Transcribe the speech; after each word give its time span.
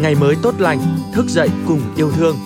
ngày 0.00 0.14
mới 0.14 0.36
tốt 0.42 0.54
lành, 0.58 0.80
thức 1.12 1.26
dậy 1.28 1.48
cùng 1.66 1.80
yêu 1.96 2.12
thương. 2.12 2.36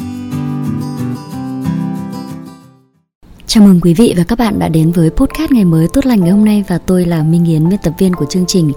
Chào 3.47 3.65
mừng 3.65 3.81
quý 3.81 3.95
vị 3.95 4.15
và 4.17 4.25
các 4.29 4.39
bạn 4.39 4.59
đã 4.59 4.69
đến 4.69 4.93
với 4.93 5.11
podcast 5.11 5.53
ngày 5.53 5.65
mới 5.65 5.87
tốt 5.93 6.07
lành 6.07 6.21
ngày 6.21 6.31
hôm 6.31 6.45
nay 6.45 6.65
và 6.69 6.79
tôi 6.79 7.05
là 7.05 7.23
Minh 7.23 7.45
Yến, 7.45 7.69
biên 7.69 7.79
tập 7.83 7.93
viên 7.99 8.15
của 8.15 8.27
chương 8.27 8.47
trình. 8.47 8.73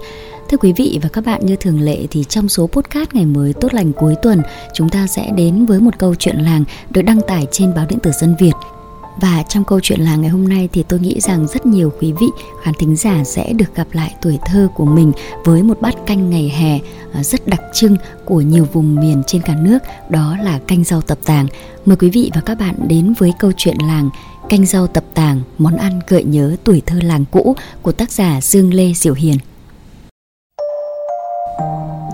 Thưa 0.48 0.56
quý 0.58 0.72
vị 0.76 0.98
và 1.02 1.08
các 1.08 1.24
bạn 1.24 1.46
như 1.46 1.56
thường 1.56 1.80
lệ 1.80 2.06
thì 2.10 2.24
trong 2.24 2.48
số 2.48 2.66
podcast 2.66 3.12
ngày 3.12 3.26
mới 3.26 3.52
tốt 3.52 3.74
lành 3.74 3.92
cuối 3.92 4.14
tuần 4.22 4.42
chúng 4.74 4.88
ta 4.88 5.06
sẽ 5.06 5.30
đến 5.36 5.66
với 5.66 5.80
một 5.80 5.98
câu 5.98 6.14
chuyện 6.14 6.36
làng 6.38 6.64
được 6.90 7.02
đăng 7.02 7.20
tải 7.20 7.46
trên 7.52 7.74
báo 7.74 7.86
điện 7.88 7.98
tử 7.98 8.10
Dân 8.20 8.34
Việt 8.38 8.52
và 9.22 9.42
trong 9.48 9.64
câu 9.64 9.80
chuyện 9.82 10.00
là 10.00 10.16
ngày 10.16 10.30
hôm 10.30 10.48
nay 10.48 10.68
thì 10.72 10.82
tôi 10.88 11.00
nghĩ 11.00 11.20
rằng 11.20 11.46
rất 11.46 11.66
nhiều 11.66 11.92
quý 12.00 12.12
vị 12.12 12.26
khán 12.62 12.74
thính 12.74 12.96
giả 12.96 13.24
sẽ 13.24 13.52
được 13.52 13.74
gặp 13.74 13.86
lại 13.92 14.14
tuổi 14.22 14.38
thơ 14.46 14.68
của 14.74 14.84
mình 14.84 15.12
với 15.44 15.62
một 15.62 15.80
bát 15.80 15.94
canh 16.06 16.30
ngày 16.30 16.48
hè 16.48 16.78
à, 17.12 17.22
rất 17.22 17.46
đặc 17.46 17.60
trưng 17.74 17.96
của 18.24 18.40
nhiều 18.40 18.66
vùng 18.72 19.00
miền 19.00 19.22
trên 19.26 19.42
cả 19.42 19.54
nước, 19.60 19.78
đó 20.08 20.36
là 20.42 20.58
canh 20.58 20.84
rau 20.84 21.00
tập 21.00 21.18
tàng. 21.24 21.46
Mời 21.86 21.96
quý 21.96 22.10
vị 22.10 22.30
và 22.34 22.40
các 22.40 22.58
bạn 22.58 22.74
đến 22.88 23.14
với 23.18 23.32
câu 23.38 23.52
chuyện 23.56 23.76
làng 23.86 24.10
canh 24.48 24.66
rau 24.66 24.86
tập 24.86 25.04
tàng, 25.14 25.40
món 25.58 25.76
ăn 25.76 26.00
gợi 26.08 26.24
nhớ 26.24 26.56
tuổi 26.64 26.82
thơ 26.86 26.98
làng 27.02 27.24
cũ 27.30 27.56
của 27.82 27.92
tác 27.92 28.10
giả 28.12 28.40
Dương 28.40 28.74
Lê 28.74 28.92
Diệu 28.92 29.14
Hiền. 29.14 29.36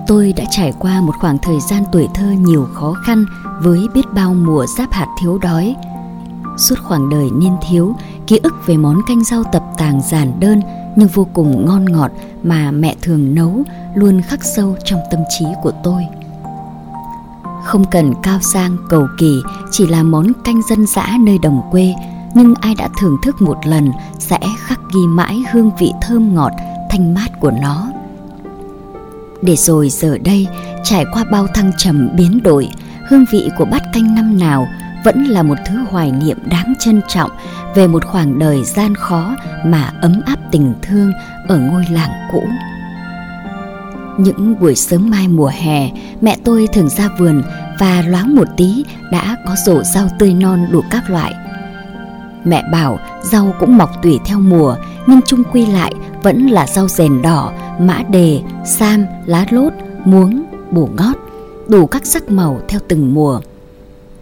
Tôi 0.06 0.32
đã 0.36 0.44
trải 0.50 0.72
qua 0.78 1.00
một 1.00 1.12
khoảng 1.20 1.38
thời 1.38 1.60
gian 1.70 1.84
tuổi 1.92 2.08
thơ 2.14 2.26
nhiều 2.40 2.68
khó 2.74 2.94
khăn 3.06 3.24
với 3.62 3.86
biết 3.94 4.12
bao 4.14 4.34
mùa 4.34 4.66
giáp 4.78 4.92
hạt 4.92 5.06
thiếu 5.20 5.38
đói, 5.38 5.74
Suốt 6.58 6.78
khoảng 6.82 7.08
đời 7.08 7.30
niên 7.30 7.56
thiếu, 7.68 7.94
ký 8.26 8.40
ức 8.42 8.54
về 8.66 8.76
món 8.76 9.00
canh 9.08 9.24
rau 9.24 9.44
tập 9.52 9.62
tàng 9.76 10.00
giản 10.10 10.40
đơn 10.40 10.60
nhưng 10.96 11.08
vô 11.08 11.26
cùng 11.32 11.66
ngon 11.66 11.84
ngọt 11.84 12.10
mà 12.42 12.70
mẹ 12.70 12.96
thường 13.02 13.34
nấu 13.34 13.62
luôn 13.94 14.22
khắc 14.22 14.44
sâu 14.44 14.76
trong 14.84 15.00
tâm 15.10 15.20
trí 15.38 15.44
của 15.62 15.72
tôi. 15.84 16.02
Không 17.64 17.84
cần 17.90 18.14
cao 18.22 18.38
sang 18.40 18.76
cầu 18.88 19.06
kỳ, 19.18 19.40
chỉ 19.70 19.86
là 19.86 20.02
món 20.02 20.32
canh 20.44 20.62
dân 20.70 20.86
dã 20.86 21.06
nơi 21.20 21.38
đồng 21.42 21.62
quê, 21.70 21.94
nhưng 22.34 22.54
ai 22.54 22.74
đã 22.74 22.88
thưởng 23.00 23.16
thức 23.22 23.42
một 23.42 23.56
lần 23.64 23.90
sẽ 24.18 24.38
khắc 24.58 24.80
ghi 24.94 25.06
mãi 25.08 25.42
hương 25.52 25.70
vị 25.78 25.92
thơm 26.02 26.34
ngọt, 26.34 26.52
thanh 26.90 27.14
mát 27.14 27.40
của 27.40 27.50
nó. 27.50 27.88
Để 29.42 29.56
rồi 29.56 29.88
giờ 29.90 30.18
đây, 30.18 30.46
trải 30.84 31.04
qua 31.12 31.24
bao 31.32 31.46
thăng 31.46 31.70
trầm 31.78 32.08
biến 32.16 32.42
đổi, 32.42 32.68
hương 33.08 33.24
vị 33.32 33.50
của 33.58 33.64
bát 33.64 33.82
canh 33.94 34.14
năm 34.14 34.38
nào 34.38 34.66
vẫn 35.04 35.24
là 35.24 35.42
một 35.42 35.58
thứ 35.66 35.84
hoài 35.90 36.12
niệm 36.12 36.38
đáng 36.50 36.74
trân 36.80 37.00
trọng 37.08 37.30
về 37.74 37.86
một 37.86 38.04
khoảng 38.04 38.38
đời 38.38 38.64
gian 38.64 38.94
khó 38.94 39.36
mà 39.64 39.92
ấm 40.00 40.20
áp 40.26 40.38
tình 40.50 40.74
thương 40.82 41.12
ở 41.48 41.58
ngôi 41.58 41.84
làng 41.90 42.10
cũ. 42.32 42.42
Những 44.18 44.60
buổi 44.60 44.74
sớm 44.74 45.10
mai 45.10 45.28
mùa 45.28 45.50
hè, 45.54 45.90
mẹ 46.20 46.36
tôi 46.44 46.68
thường 46.72 46.88
ra 46.88 47.08
vườn 47.18 47.42
và 47.78 48.02
loáng 48.02 48.34
một 48.34 48.48
tí 48.56 48.84
đã 49.12 49.36
có 49.46 49.54
rổ 49.66 49.82
rau 49.82 50.08
tươi 50.18 50.34
non 50.34 50.66
đủ 50.70 50.82
các 50.90 51.10
loại. 51.10 51.34
Mẹ 52.44 52.62
bảo 52.72 52.98
rau 53.22 53.54
cũng 53.60 53.76
mọc 53.76 54.02
tùy 54.02 54.18
theo 54.24 54.40
mùa 54.40 54.76
nhưng 55.06 55.20
chung 55.26 55.42
quy 55.52 55.66
lại 55.66 55.92
vẫn 56.22 56.46
là 56.46 56.66
rau 56.66 56.88
rèn 56.88 57.22
đỏ, 57.22 57.52
mã 57.80 58.02
đề, 58.10 58.40
sam, 58.64 59.06
lá 59.26 59.46
lốt, 59.50 59.72
muống, 60.04 60.44
bổ 60.70 60.88
ngót, 60.96 61.16
đủ 61.68 61.86
các 61.86 62.06
sắc 62.06 62.30
màu 62.30 62.60
theo 62.68 62.80
từng 62.88 63.14
mùa. 63.14 63.40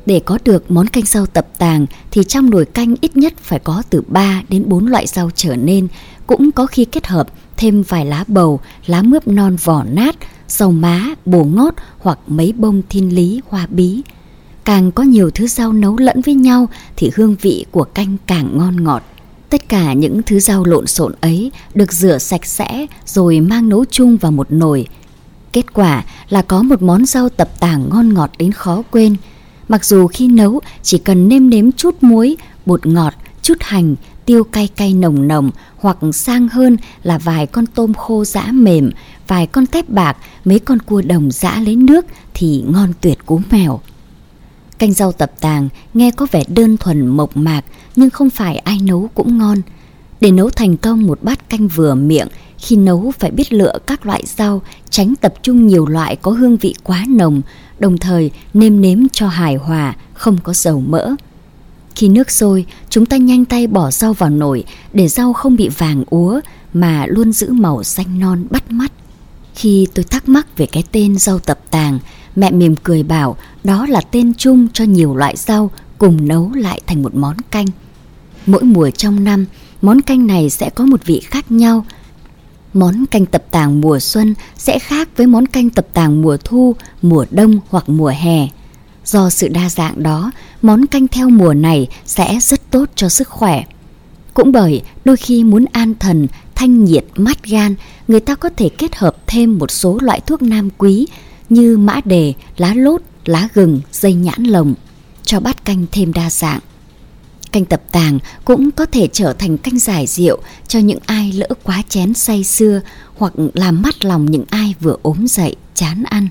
Để 0.07 0.21
có 0.21 0.39
được 0.45 0.71
món 0.71 0.87
canh 0.87 1.05
rau 1.05 1.27
tập 1.27 1.47
tàng 1.59 1.87
thì 2.11 2.25
trong 2.25 2.51
nồi 2.51 2.65
canh 2.65 2.95
ít 3.01 3.17
nhất 3.17 3.33
phải 3.41 3.59
có 3.59 3.83
từ 3.91 4.03
3 4.09 4.43
đến 4.49 4.65
4 4.67 4.87
loại 4.87 5.07
rau 5.07 5.31
trở 5.35 5.57
nên, 5.57 5.89
cũng 6.27 6.53
có 6.53 6.67
khi 6.67 6.85
kết 6.85 7.07
hợp 7.07 7.29
thêm 7.57 7.83
vài 7.83 8.07
lá 8.07 8.25
bầu, 8.29 8.61
lá 8.87 9.03
mướp 9.03 9.29
non 9.29 9.57
vỏ 9.65 9.85
nát, 9.85 10.17
rau 10.49 10.73
má, 10.73 11.15
bồ 11.25 11.45
ngót 11.45 11.75
hoặc 11.99 12.19
mấy 12.27 12.53
bông 12.53 12.83
thiên 12.89 13.15
lý, 13.15 13.41
hoa 13.49 13.67
bí. 13.71 14.03
Càng 14.65 14.93
có 14.93 15.03
nhiều 15.03 15.31
thứ 15.31 15.47
rau 15.47 15.73
nấu 15.73 15.97
lẫn 15.99 16.21
với 16.21 16.35
nhau 16.35 16.69
thì 16.97 17.11
hương 17.15 17.37
vị 17.41 17.67
của 17.71 17.85
canh 17.85 18.17
càng 18.27 18.59
ngon 18.59 18.85
ngọt. 18.85 19.03
Tất 19.51 19.69
cả 19.69 19.93
những 19.93 20.23
thứ 20.23 20.41
rau 20.41 20.65
lộn 20.65 20.87
xộn 20.87 21.13
ấy 21.21 21.53
được 21.75 21.93
rửa 21.93 22.19
sạch 22.19 22.47
sẽ 22.47 22.87
rồi 23.07 23.41
mang 23.41 23.69
nấu 23.69 23.85
chung 23.85 24.17
vào 24.17 24.33
một 24.33 24.47
nồi. 24.51 24.89
Kết 25.53 25.75
quả 25.75 26.05
là 26.29 26.43
có 26.43 26.63
một 26.63 26.83
món 26.83 27.07
rau 27.07 27.29
tập 27.29 27.61
tàng 27.61 27.89
ngon 27.91 28.15
ngọt 28.15 28.31
đến 28.39 28.53
khó 28.53 28.83
quên– 28.91 29.17
Mặc 29.69 29.85
dù 29.85 30.07
khi 30.07 30.29
nấu 30.29 30.61
chỉ 30.83 30.99
cần 30.99 31.29
nêm 31.29 31.51
nếm 31.51 31.73
chút 31.73 32.03
muối, 32.03 32.37
bột 32.67 32.87
ngọt, 32.87 33.15
chút 33.43 33.59
hành, 33.61 33.95
tiêu 34.25 34.45
cay 34.45 34.69
cay 34.77 34.95
nồng 34.95 35.29
nồng 35.29 35.51
hoặc 35.77 35.97
sang 36.13 36.49
hơn 36.49 36.77
là 37.03 37.19
vài 37.19 37.47
con 37.47 37.67
tôm 37.67 37.95
khô 37.95 38.25
giã 38.25 38.47
mềm, 38.53 38.91
vài 39.29 39.47
con 39.47 39.67
tép 39.67 39.89
bạc, 39.89 40.17
mấy 40.45 40.59
con 40.59 40.79
cua 40.79 41.03
đồng 41.03 41.31
giã 41.31 41.61
lấy 41.61 41.77
nước 41.77 42.07
thì 42.35 42.65
ngon 42.67 42.93
tuyệt 43.01 43.19
cú 43.27 43.41
mèo. 43.51 43.81
Canh 44.79 44.93
rau 44.93 45.13
tập 45.13 45.33
tàng 45.41 45.69
nghe 45.95 46.11
có 46.11 46.27
vẻ 46.33 46.45
đơn 46.49 46.77
thuần 46.77 47.07
mộc 47.07 47.37
mạc 47.37 47.65
nhưng 47.97 48.11
không 48.11 48.31
phải 48.31 48.57
ai 48.57 48.79
nấu 48.83 49.11
cũng 49.15 49.39
ngon. 49.39 49.59
Để 50.21 50.31
nấu 50.31 50.51
thành 50.51 50.77
công 50.77 51.07
một 51.07 51.19
bát 51.23 51.49
canh 51.49 51.69
vừa 51.69 51.95
miệng, 51.95 52.29
khi 52.59 52.77
nấu 52.77 53.13
phải 53.19 53.31
biết 53.31 53.53
lựa 53.53 53.79
các 53.87 54.07
loại 54.07 54.23
rau, 54.27 54.63
tránh 54.91 55.15
tập 55.21 55.35
trung 55.43 55.67
nhiều 55.67 55.87
loại 55.87 56.17
có 56.17 56.31
hương 56.31 56.57
vị 56.57 56.75
quá 56.85 57.05
nồng, 57.09 57.43
đồng 57.79 57.99
thời 57.99 58.31
nêm 58.55 58.81
nếm 58.81 58.99
cho 59.13 59.29
hài 59.29 59.55
hòa, 59.55 59.95
không 60.15 60.39
có 60.43 60.53
dầu 60.53 60.81
mỡ. 60.81 61.15
Khi 61.95 62.09
nước 62.09 62.31
sôi, 62.31 62.67
chúng 62.91 63.07
ta 63.07 63.17
nhanh 63.17 63.45
tay 63.45 63.67
bỏ 63.67 63.91
rau 63.91 64.13
vào 64.13 64.31
nồi 64.31 64.65
để 64.93 65.09
rau 65.09 65.33
không 65.33 65.57
bị 65.57 65.69
vàng 65.69 66.05
úa 66.11 66.41
mà 66.75 67.07
luôn 67.07 67.33
giữ 67.33 67.53
màu 67.53 67.83
xanh 67.83 68.19
non 68.19 68.47
bắt 68.51 68.71
mắt. 68.71 68.93
Khi 69.55 69.87
tôi 69.95 70.05
thắc 70.05 70.29
mắc 70.29 70.57
về 70.57 70.67
cái 70.67 70.83
tên 70.93 71.19
rau 71.19 71.39
tập 71.39 71.59
tàng, 71.71 71.99
mẹ 72.37 72.51
mỉm 72.51 72.77
cười 72.83 73.03
bảo 73.03 73.37
đó 73.65 73.87
là 73.87 74.01
tên 74.01 74.35
chung 74.35 74.69
cho 74.73 74.85
nhiều 74.85 75.17
loại 75.17 75.37
rau 75.37 75.71
cùng 75.99 76.29
nấu 76.29 76.53
lại 76.55 76.81
thành 76.87 77.03
một 77.03 77.15
món 77.15 77.37
canh. 77.51 77.67
Mỗi 78.47 78.63
mùa 78.63 78.91
trong 78.91 79.25
năm, 79.25 79.47
món 79.83 80.01
canh 80.01 80.27
này 80.27 80.51
sẽ 80.51 80.71
có 80.71 80.87
một 80.87 81.07
vị 81.07 81.21
khác 81.21 81.51
nhau 81.51 81.85
món 82.77 83.07
canh 83.07 83.27
tập 83.27 83.45
tàng 83.51 83.81
mùa 83.81 83.99
xuân 84.01 84.35
sẽ 84.57 84.79
khác 84.79 85.09
với 85.17 85.27
món 85.27 85.47
canh 85.47 85.71
tập 85.71 85.87
tàng 85.93 86.23
mùa 86.23 86.37
thu, 86.45 86.77
mùa 87.03 87.27
đông 87.31 87.61
hoặc 87.69 87.89
mùa 87.89 88.13
hè. 88.17 88.49
Do 89.05 89.31
sự 89.31 89.49
đa 89.49 89.69
dạng 89.69 90.03
đó, 90.03 90.31
món 90.63 90.87
canh 90.87 91.09
theo 91.09 91.29
mùa 91.31 91.55
này 91.55 91.89
sẽ 92.07 92.39
rất 92.41 92.71
tốt 92.71 92.89
cho 92.95 93.09
sức 93.09 93.29
khỏe. 93.29 93.65
Cũng 94.35 94.53
bởi 94.53 94.83
đôi 95.05 95.17
khi 95.17 95.45
muốn 95.45 95.65
an 95.73 95.95
thần, 96.01 96.27
thanh 96.55 96.85
nhiệt, 96.85 97.05
mát 97.17 97.45
gan, 97.45 97.75
người 98.09 98.21
ta 98.21 98.35
có 98.35 98.49
thể 98.57 98.69
kết 98.69 98.97
hợp 98.97 99.17
thêm 99.27 99.59
một 99.59 99.71
số 99.71 99.99
loại 100.03 100.21
thuốc 100.21 100.43
nam 100.43 100.69
quý 100.79 101.07
như 101.49 101.79
mã 101.79 102.01
đề, 102.05 102.33
lá 102.57 102.75
lốt, 102.75 103.03
lá 103.25 103.49
gừng, 103.55 103.81
dây 103.93 104.15
nhãn 104.15 104.45
lồng, 104.45 104.75
cho 105.23 105.41
bát 105.41 105.65
canh 105.65 105.87
thêm 105.93 106.13
đa 106.13 106.31
dạng. 106.31 106.61
Canh 107.57 107.65
tập 107.65 107.83
tàng 107.93 108.19
cũng 108.45 108.71
có 108.71 108.87
thể 108.87 109.09
trở 109.13 109.33
thành 109.33 109.59
canh 109.59 109.79
giải 109.79 110.07
rượu 110.07 110.39
cho 110.69 110.79
những 110.79 110.99
ai 111.07 111.33
lỡ 111.33 111.49
quá 111.63 111.83
chén 111.89 112.15
say 112.15 112.45
xưa 112.45 112.81
hoặc 113.17 113.33
làm 113.55 113.83
mắt 113.83 114.05
lòng 114.05 114.31
những 114.31 114.45
ai 114.51 114.75
vừa 114.81 114.97
ốm 115.03 115.27
dậy, 115.27 115.57
chán 115.75 116.05
ăn. 116.05 116.29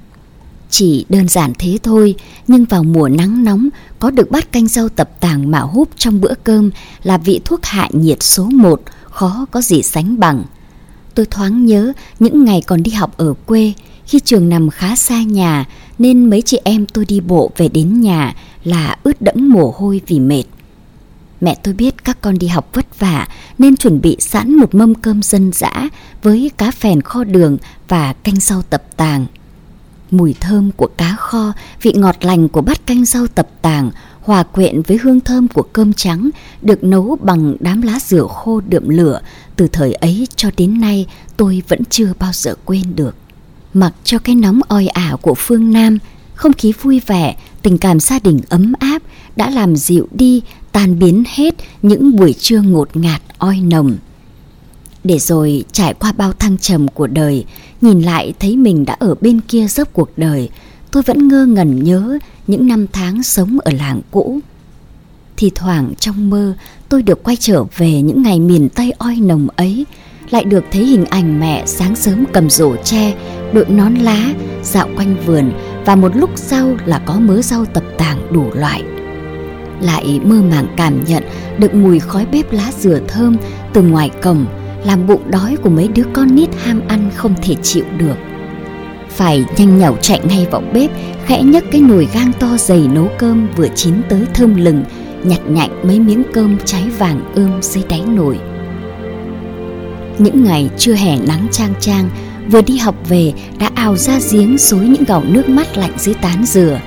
Chỉ 0.69 1.05
đơn 1.09 1.27
giản 1.27 1.53
thế 1.59 1.77
thôi, 1.83 2.15
nhưng 2.47 2.65
vào 2.65 2.83
mùa 2.83 3.09
nắng 3.09 3.43
nóng, 3.43 3.69
có 3.99 4.11
được 4.11 4.31
bát 4.31 4.51
canh 4.51 4.67
rau 4.67 4.89
tập 4.89 5.09
tàng 5.19 5.51
mà 5.51 5.59
húp 5.59 5.89
trong 5.97 6.21
bữa 6.21 6.33
cơm 6.43 6.71
là 7.03 7.17
vị 7.17 7.41
thuốc 7.45 7.59
hạ 7.63 7.89
nhiệt 7.91 8.23
số 8.23 8.43
một, 8.43 8.81
khó 9.03 9.45
có 9.51 9.61
gì 9.61 9.81
sánh 9.83 10.19
bằng. 10.19 10.43
Tôi 11.15 11.25
thoáng 11.25 11.65
nhớ 11.65 11.93
những 12.19 12.45
ngày 12.45 12.61
còn 12.67 12.83
đi 12.83 12.91
học 12.91 13.17
ở 13.17 13.33
quê, 13.45 13.73
khi 14.05 14.19
trường 14.19 14.49
nằm 14.49 14.69
khá 14.69 14.95
xa 14.95 15.21
nhà 15.23 15.65
nên 15.99 16.29
mấy 16.29 16.41
chị 16.41 16.59
em 16.63 16.85
tôi 16.85 17.05
đi 17.05 17.19
bộ 17.19 17.51
về 17.57 17.67
đến 17.67 18.01
nhà 18.01 18.35
là 18.63 18.97
ướt 19.03 19.21
đẫm 19.21 19.49
mồ 19.49 19.73
hôi 19.77 20.01
vì 20.07 20.19
mệt. 20.19 20.43
Mẹ 21.41 21.55
tôi 21.63 21.73
biết 21.73 22.03
các 22.03 22.21
con 22.21 22.37
đi 22.37 22.47
học 22.47 22.69
vất 22.73 22.99
vả 22.99 23.27
nên 23.57 23.77
chuẩn 23.77 24.01
bị 24.01 24.17
sẵn 24.19 24.55
một 24.55 24.75
mâm 24.75 24.95
cơm 24.95 25.21
dân 25.21 25.51
dã 25.53 25.89
với 26.23 26.51
cá 26.57 26.71
phèn 26.71 27.01
kho 27.01 27.23
đường 27.23 27.57
và 27.87 28.13
canh 28.13 28.39
rau 28.39 28.61
tập 28.61 28.83
tàng. 28.97 29.25
Mùi 30.11 30.35
thơm 30.39 30.71
của 30.71 30.89
cá 30.97 31.15
kho, 31.15 31.53
vị 31.81 31.93
ngọt 31.95 32.15
lành 32.21 32.49
của 32.49 32.61
bát 32.61 32.85
canh 32.87 33.05
rau 33.05 33.27
tập 33.27 33.47
tàng 33.61 33.91
hòa 34.21 34.43
quyện 34.43 34.81
với 34.81 34.97
hương 35.01 35.19
thơm 35.19 35.47
của 35.47 35.63
cơm 35.73 35.93
trắng 35.93 36.29
được 36.61 36.83
nấu 36.83 37.17
bằng 37.21 37.55
đám 37.59 37.81
lá 37.81 37.99
dừa 37.99 38.27
khô 38.29 38.61
đượm 38.67 38.89
lửa 38.89 39.21
từ 39.55 39.67
thời 39.67 39.93
ấy 39.93 40.27
cho 40.35 40.49
đến 40.57 40.81
nay 40.81 41.07
tôi 41.37 41.61
vẫn 41.67 41.79
chưa 41.89 42.13
bao 42.19 42.31
giờ 42.33 42.55
quên 42.65 42.95
được. 42.95 43.15
Mặc 43.73 43.93
cho 44.03 44.19
cái 44.19 44.35
nóng 44.35 44.61
oi 44.67 44.87
ả 44.87 45.15
của 45.21 45.33
phương 45.37 45.73
Nam, 45.73 45.97
không 46.35 46.53
khí 46.53 46.73
vui 46.81 47.01
vẻ, 47.07 47.35
tình 47.61 47.77
cảm 47.77 47.99
gia 47.99 48.19
đình 48.19 48.39
ấm 48.49 48.73
áp 48.79 49.01
đã 49.35 49.49
làm 49.49 49.75
dịu 49.75 50.07
đi 50.11 50.41
tan 50.75 50.99
biến 50.99 51.23
hết 51.35 51.55
những 51.81 52.15
buổi 52.15 52.33
trưa 52.33 52.61
ngột 52.61 52.97
ngạt 52.97 53.21
oi 53.37 53.59
nồng. 53.59 53.97
Để 55.03 55.19
rồi 55.19 55.63
trải 55.71 55.93
qua 55.93 56.11
bao 56.11 56.33
thăng 56.33 56.57
trầm 56.57 56.87
của 56.87 57.07
đời, 57.07 57.45
nhìn 57.81 58.01
lại 58.01 58.33
thấy 58.39 58.57
mình 58.57 58.85
đã 58.85 58.95
ở 58.99 59.15
bên 59.21 59.41
kia 59.41 59.67
dốc 59.67 59.89
cuộc 59.93 60.09
đời, 60.17 60.49
tôi 60.91 61.03
vẫn 61.03 61.27
ngơ 61.27 61.45
ngẩn 61.45 61.83
nhớ 61.83 62.17
những 62.47 62.67
năm 62.67 62.85
tháng 62.93 63.23
sống 63.23 63.57
ở 63.59 63.71
làng 63.71 64.01
cũ. 64.11 64.39
Thì 65.37 65.51
thoảng 65.55 65.93
trong 65.99 66.29
mơ 66.29 66.53
tôi 66.89 67.03
được 67.03 67.23
quay 67.23 67.35
trở 67.39 67.63
về 67.77 68.01
những 68.01 68.23
ngày 68.23 68.39
miền 68.39 68.69
Tây 68.69 68.93
oi 68.97 69.15
nồng 69.15 69.47
ấy, 69.55 69.85
lại 70.29 70.43
được 70.43 70.63
thấy 70.71 70.85
hình 70.85 71.05
ảnh 71.05 71.39
mẹ 71.39 71.63
sáng 71.65 71.95
sớm 71.95 72.25
cầm 72.33 72.49
rổ 72.49 72.75
tre, 72.75 73.15
đội 73.53 73.65
nón 73.65 73.95
lá, 73.95 74.33
dạo 74.63 74.89
quanh 74.95 75.15
vườn 75.25 75.51
và 75.85 75.95
một 75.95 76.15
lúc 76.15 76.29
sau 76.35 76.77
là 76.85 76.99
có 77.05 77.19
mớ 77.19 77.41
rau 77.41 77.65
tập 77.65 77.83
tàng 77.97 78.33
đủ 78.33 78.53
loại 78.53 78.83
lại 79.81 80.19
mơ 80.23 80.41
màng 80.49 80.67
cảm 80.77 81.03
nhận 81.05 81.23
được 81.57 81.73
mùi 81.73 81.99
khói 81.99 82.25
bếp 82.31 82.53
lá 82.53 82.71
dừa 82.79 82.99
thơm 83.07 83.37
từ 83.73 83.81
ngoài 83.81 84.09
cổng, 84.21 84.45
làm 84.85 85.07
bụng 85.07 85.31
đói 85.31 85.57
của 85.61 85.69
mấy 85.69 85.87
đứa 85.87 86.03
con 86.13 86.35
nít 86.35 86.49
ham 86.63 86.81
ăn 86.87 87.09
không 87.15 87.35
thể 87.41 87.55
chịu 87.55 87.85
được. 87.97 88.15
Phải 89.09 89.45
nhanh 89.57 89.77
nhảu 89.77 89.97
chạy 90.01 90.21
ngay 90.29 90.47
vào 90.51 90.61
bếp, 90.73 90.91
khẽ 91.25 91.43
nhấc 91.43 91.63
cái 91.71 91.81
nồi 91.81 92.07
gang 92.13 92.31
to 92.39 92.57
dày 92.57 92.87
nấu 92.93 93.07
cơm 93.17 93.47
vừa 93.55 93.67
chín 93.75 93.93
tới 94.09 94.21
thơm 94.33 94.55
lừng, 94.55 94.83
nhặt 95.23 95.39
nhạnh 95.47 95.69
mấy 95.83 95.99
miếng 95.99 96.23
cơm 96.33 96.57
cháy 96.65 96.83
vàng 96.97 97.31
ươm 97.35 97.61
dưới 97.61 97.83
đáy 97.89 98.01
nồi. 98.15 98.39
Những 100.17 100.43
ngày 100.43 100.69
trưa 100.77 100.93
hè 100.93 101.17
nắng 101.17 101.47
trang 101.51 101.73
trang 101.79 102.09
vừa 102.51 102.61
đi 102.61 102.77
học 102.77 102.95
về 103.09 103.33
đã 103.59 103.69
ào 103.75 103.95
ra 103.95 104.19
giếng 104.31 104.57
xối 104.57 104.87
những 104.87 105.03
gạo 105.03 105.23
nước 105.27 105.49
mắt 105.49 105.77
lạnh 105.77 105.93
dưới 105.97 106.15
tán 106.15 106.45
dừa. 106.45 106.79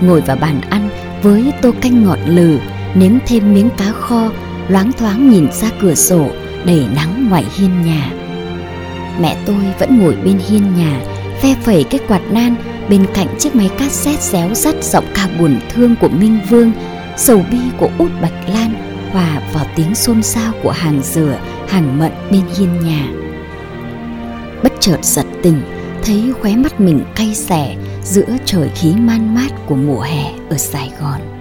Ngồi 0.00 0.20
vào 0.20 0.36
bàn 0.36 0.60
ăn 0.70 0.88
với 1.22 1.52
tô 1.62 1.70
canh 1.80 2.04
ngọt 2.04 2.18
lừ 2.26 2.58
nếm 2.94 3.12
thêm 3.26 3.54
miếng 3.54 3.70
cá 3.78 3.92
kho 3.92 4.30
loáng 4.68 4.92
thoáng 4.92 5.30
nhìn 5.30 5.52
ra 5.52 5.70
cửa 5.80 5.94
sổ 5.94 6.30
đầy 6.64 6.86
nắng 6.94 7.28
ngoài 7.28 7.44
hiên 7.56 7.82
nhà. 7.82 8.12
Mẹ 9.20 9.36
tôi 9.46 9.64
vẫn 9.78 9.98
ngồi 9.98 10.16
bên 10.24 10.38
hiên 10.48 10.74
nhà 10.76 11.00
phe 11.40 11.54
phẩy 11.62 11.84
cái 11.84 12.00
quạt 12.08 12.20
nan 12.30 12.54
bên 12.88 13.06
cạnh 13.14 13.26
chiếc 13.38 13.56
máy 13.56 13.70
cassette 13.78 14.20
réo 14.20 14.54
rắt 14.54 14.84
giọng 14.84 15.04
ca 15.14 15.28
buồn 15.38 15.60
thương 15.70 15.96
của 16.00 16.08
minh 16.08 16.38
vương 16.50 16.72
sầu 17.16 17.44
bi 17.50 17.58
của 17.78 17.90
út 17.98 18.10
bạch 18.22 18.48
lan 18.48 18.74
hòa 19.12 19.40
vào 19.52 19.66
tiếng 19.76 19.94
xôn 19.94 20.22
xao 20.22 20.52
của 20.62 20.70
hàng 20.70 21.00
dừa 21.02 21.38
hàng 21.68 21.98
mận 21.98 22.12
bên 22.30 22.42
hiên 22.56 22.68
nhà. 22.84 23.08
Bất 24.62 24.72
chợt 24.80 24.98
giật 25.02 25.26
tỉnh, 25.42 25.62
thấy 26.02 26.32
khóe 26.40 26.56
mắt 26.56 26.80
mình 26.80 27.04
cay 27.14 27.34
xẻ 27.34 27.76
giữa 28.04 28.36
trời 28.44 28.70
khí 28.74 28.94
man 28.96 29.34
mát 29.34 29.48
của 29.66 29.76
mùa 29.76 30.00
hè 30.00 30.32
ở 30.50 30.56
sài 30.56 30.92
gòn. 31.00 31.39